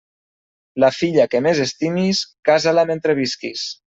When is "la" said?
0.83-0.89